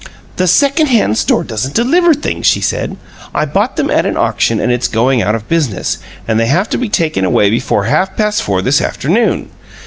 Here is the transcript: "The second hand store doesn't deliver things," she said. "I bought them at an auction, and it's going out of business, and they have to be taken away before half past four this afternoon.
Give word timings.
"The 0.37 0.47
second 0.47 0.87
hand 0.87 1.15
store 1.19 1.43
doesn't 1.43 1.75
deliver 1.75 2.15
things," 2.15 2.47
she 2.47 2.59
said. 2.59 2.97
"I 3.35 3.45
bought 3.45 3.75
them 3.75 3.91
at 3.91 4.03
an 4.07 4.17
auction, 4.17 4.59
and 4.59 4.71
it's 4.71 4.87
going 4.87 5.21
out 5.21 5.35
of 5.35 5.47
business, 5.47 5.99
and 6.27 6.39
they 6.39 6.47
have 6.47 6.67
to 6.69 6.79
be 6.79 6.89
taken 6.89 7.23
away 7.23 7.51
before 7.51 7.83
half 7.83 8.17
past 8.17 8.41
four 8.41 8.63
this 8.63 8.81
afternoon. 8.81 9.49